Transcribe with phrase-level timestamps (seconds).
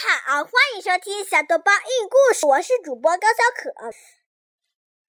[0.00, 3.90] 好，欢迎收听小豆包译故事，我是主播高小可。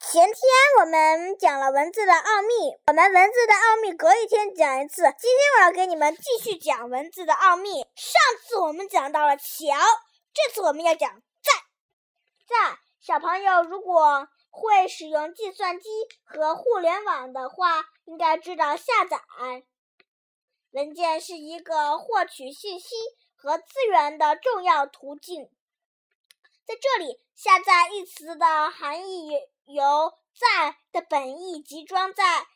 [0.00, 0.34] 前天
[0.80, 5.02] 我们讲了文字的奥秘，我们文字的奥秘隔一天讲一次。
[5.02, 7.82] 今天我要给你们继续讲文字的奥秘。
[7.96, 9.76] 上次我们讲到了桥，
[10.32, 11.52] 这次我们要讲在。
[12.48, 15.90] 在小朋友如果会使用计算机
[16.24, 19.20] 和互联网的话，应该知道下载
[20.70, 22.96] 文件是一个获取信息。
[23.40, 25.48] 和资源的重要途径，
[26.64, 29.30] 在这里，“下载”一词的含义
[29.64, 32.48] 由“在”的本意集装在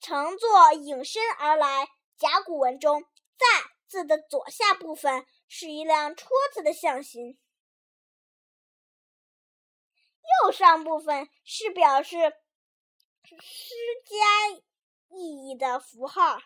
[0.00, 1.88] 乘坐引申而来。
[2.18, 3.04] 甲骨文中
[3.38, 3.46] ，“在”
[3.86, 7.38] 字的左下部分是一辆车子的象形，
[10.42, 12.16] 右上部分是表示
[13.22, 14.58] 施加
[15.10, 16.40] 意义的符号。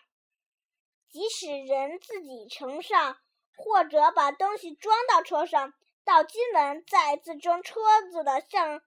[1.09, 3.19] 即使人自己乘上。
[3.55, 5.73] 或者把东西装到车上，
[6.03, 7.79] 到金文在字中车
[8.11, 8.81] 子的象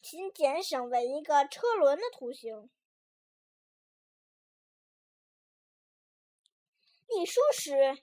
[0.00, 2.70] 形简省为一个车轮的图形。
[7.08, 8.02] 隶书时，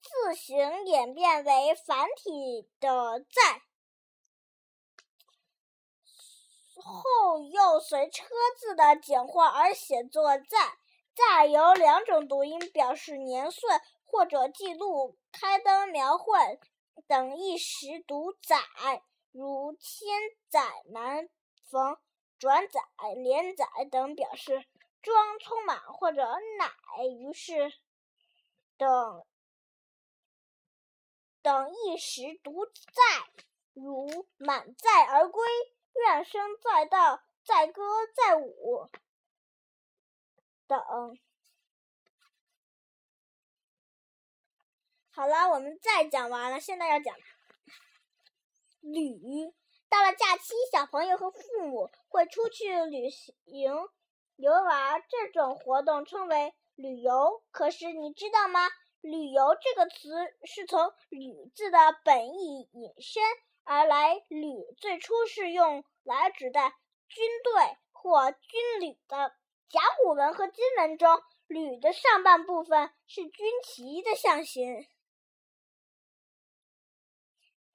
[0.00, 3.62] 字形演变为繁体的在，
[6.74, 8.24] 后又随车
[8.56, 10.78] 字的简化而写作在。
[11.16, 13.62] 在有两种读音，表示年岁
[14.04, 16.60] 或者记录、开灯、描绘
[17.06, 18.58] 等意时读载，
[19.32, 20.08] 如千
[20.50, 20.60] 载
[20.92, 21.30] 难
[21.70, 21.96] 逢、
[22.38, 22.82] 转载、
[23.16, 24.66] 连载等表示
[25.00, 26.22] 装充满或者
[26.58, 27.72] 乃于是
[28.76, 29.24] 等
[31.40, 33.02] 等意时读载，
[33.72, 35.42] 如满载而归、
[35.94, 37.82] 怨声载道、载歌
[38.14, 38.86] 载舞。
[40.66, 40.78] 等，
[45.10, 46.60] 好了，我们再讲完了。
[46.60, 47.14] 现在要讲
[48.80, 49.52] 旅。
[49.88, 53.34] 到了假期，小朋友和父母会出去旅行
[54.34, 57.42] 游玩，这种活动称为旅游。
[57.50, 58.68] 可是你知道吗？
[59.00, 60.10] 旅游这个词
[60.44, 63.22] 是从“旅”字的本意引申
[63.62, 64.16] 而来。
[64.28, 66.74] 旅最初是用来指代
[67.08, 69.32] 军队或军旅的。
[69.68, 74.86] 甲骨文和金文中，“吕”的上半部分是军旗的象形，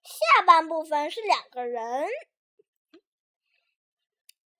[0.01, 2.07] 下半部分是两个人，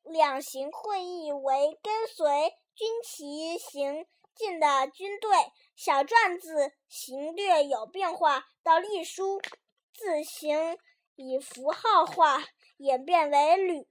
[0.03, 4.05] 两行会意为跟随军旗行
[4.35, 5.31] 进的军队。
[5.73, 9.41] 小篆字形略有变化，到隶书
[9.93, 10.77] 字形
[11.15, 12.43] 以符号化，
[12.77, 13.87] 演变为“履”。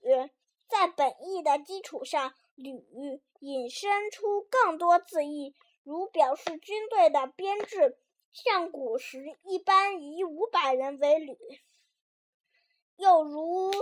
[0.69, 2.35] 在本意的基础上。
[2.63, 7.99] 旅引申出更多字义，如表示军队的编制，
[8.33, 11.35] 像古时一般以五百人为旅；
[12.97, 13.73] 又如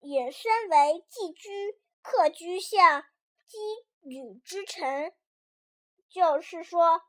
[0.00, 3.02] 引申为寄居、客居，像
[3.48, 5.14] 羁旅之臣，
[6.08, 7.00] 就是说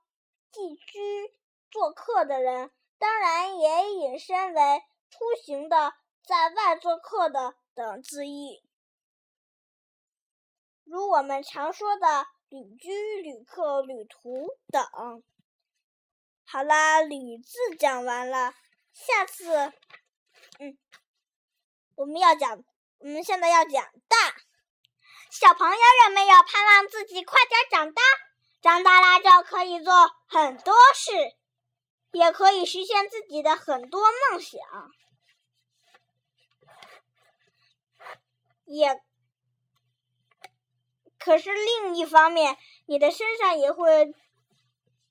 [0.51, 1.33] 寄居
[1.71, 2.71] 做客的人。
[2.99, 8.63] 当然，也引申为出行的、在外做客的等字义。
[10.91, 14.83] 如我们常说的旅居、旅客、旅途等。
[16.43, 18.53] 好啦，旅字讲完了，
[18.91, 19.71] 下次，
[20.59, 20.77] 嗯，
[21.95, 22.61] 我们要讲，
[22.97, 24.35] 我们现在要讲大。
[25.29, 28.01] 小朋友有没有盼望自己快点长大？
[28.59, 29.93] 长大了就可以做
[30.27, 31.13] 很多事，
[32.11, 34.59] 也可以实现自己的很多梦想，
[38.65, 39.01] 也。
[41.23, 44.15] 可是另一方面，你的身上也会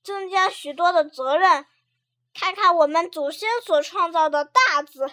[0.02, 1.64] 增加许多的责任。
[2.34, 5.08] 看看我们祖先所创造的大字，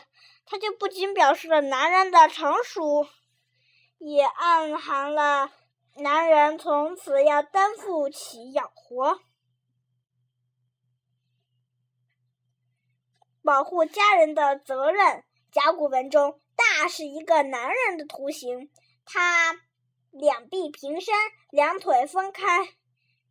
[0.46, 3.08] 它就不仅表示了男人的成熟，
[4.00, 5.52] 也暗含了
[5.97, 9.20] 男人从此要担负起养活、
[13.44, 15.23] 保护家人的责任。
[15.52, 18.72] 甲骨文中“大”是一个男人的图形，
[19.05, 19.66] 它。
[20.19, 21.14] 两臂平伸，
[21.52, 22.43] 两腿分开，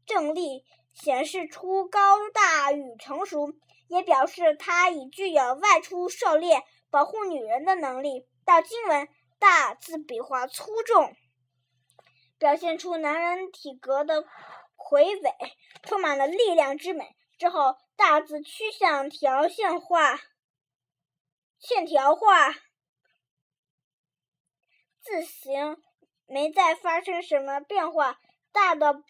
[0.07, 3.55] 正立，显示出高大与成熟，
[3.89, 8.27] 也表示他已具有外出狩猎、保护女人的能力。
[8.45, 9.09] 到经文，
[9.41, 11.17] 大字笔画粗重，
[12.39, 14.25] 表现出男人体格的
[14.77, 15.33] 魁伟，
[15.83, 17.17] 充满了力量之美。
[17.37, 20.21] 之后，大字趋向条线化、
[21.59, 22.53] 线条化，
[25.01, 25.83] 字形。
[26.27, 28.19] 没再发生什么变化，
[28.53, 29.03] 大的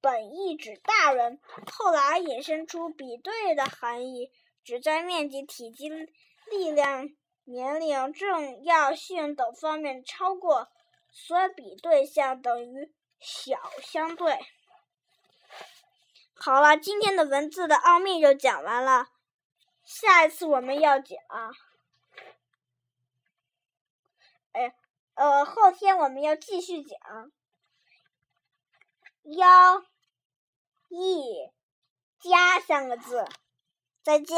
[0.00, 1.40] 本意指大人，
[1.72, 4.30] 后来引申出比对的含义，
[4.64, 7.08] 指在面积、体积、力量、
[7.44, 10.68] 年龄、重要性等方面超过，
[11.10, 14.38] 所比对项等于小相对。
[16.34, 19.08] 好了，今天的文字的奥秘就讲完了，
[19.84, 21.18] 下一次我们要讲，
[24.52, 24.74] 哎，
[25.16, 26.98] 呃，后天我们要继续讲。
[29.22, 29.82] 幺、
[30.88, 31.50] 一、
[32.20, 33.24] 加三个字，
[34.02, 34.36] 再见。